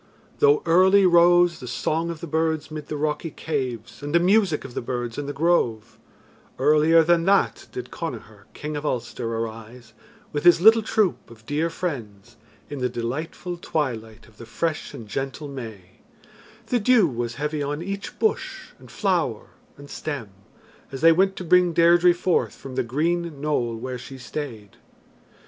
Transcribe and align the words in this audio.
Though 0.39 0.63
early 0.65 1.05
rose 1.05 1.59
the 1.59 1.67
song 1.67 2.09
of 2.09 2.21
the 2.21 2.25
birds 2.25 2.71
mid 2.71 2.87
the 2.87 2.97
rocky 2.97 3.29
caves 3.29 4.01
and 4.01 4.15
the 4.15 4.19
music 4.19 4.65
of 4.65 4.73
the 4.73 4.81
birds 4.81 5.19
in 5.19 5.27
the 5.27 5.31
grove, 5.31 5.99
earlier 6.57 7.03
than 7.03 7.25
that 7.25 7.67
did 7.71 7.91
Connachar, 7.91 8.45
King 8.55 8.75
of 8.75 8.83
Ulster, 8.83 9.27
arise, 9.31 9.93
with 10.33 10.43
his 10.43 10.59
little 10.59 10.81
troop 10.81 11.29
of 11.29 11.45
dear 11.45 11.69
friends, 11.69 12.35
in 12.67 12.79
the 12.79 12.89
delightful 12.89 13.57
twilight 13.57 14.25
of 14.27 14.37
the 14.37 14.47
fresh 14.47 14.95
and 14.95 15.07
gentle 15.07 15.47
May; 15.47 15.99
the 16.65 16.79
dew 16.79 17.07
was 17.07 17.35
heavy 17.35 17.61
on 17.61 17.83
each 17.83 18.17
bush 18.17 18.71
and 18.79 18.89
flower 18.89 19.51
and 19.77 19.87
stem, 19.87 20.29
as 20.91 21.01
they 21.01 21.11
went 21.11 21.35
to 21.35 21.43
bring 21.43 21.73
Deirdre 21.73 22.15
forth 22.15 22.55
from 22.55 22.73
the 22.73 22.81
green 22.81 23.39
knoll 23.39 23.75
where 23.75 23.99
she 23.99 24.17
stayed. 24.17 24.77